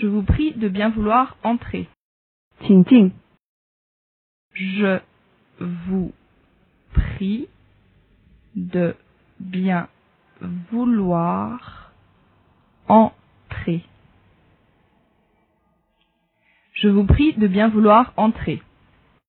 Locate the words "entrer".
1.42-1.88, 12.86-13.84, 18.16-18.62